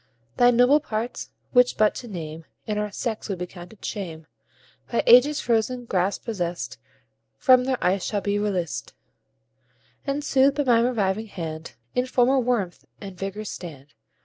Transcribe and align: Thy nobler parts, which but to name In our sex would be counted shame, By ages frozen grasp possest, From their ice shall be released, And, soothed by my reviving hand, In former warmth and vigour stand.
Thy 0.37 0.49
nobler 0.49 0.79
parts, 0.79 1.29
which 1.51 1.77
but 1.77 1.93
to 1.93 2.07
name 2.07 2.45
In 2.65 2.79
our 2.79 2.89
sex 2.91 3.29
would 3.29 3.37
be 3.37 3.45
counted 3.45 3.85
shame, 3.85 4.25
By 4.91 5.03
ages 5.05 5.39
frozen 5.39 5.85
grasp 5.85 6.25
possest, 6.25 6.79
From 7.37 7.65
their 7.65 7.77
ice 7.85 8.03
shall 8.03 8.21
be 8.21 8.39
released, 8.39 8.93
And, 10.07 10.23
soothed 10.23 10.57
by 10.57 10.63
my 10.63 10.79
reviving 10.87 11.27
hand, 11.27 11.73
In 11.93 12.07
former 12.07 12.39
warmth 12.39 12.83
and 12.99 13.15
vigour 13.15 13.43
stand. 13.43 13.93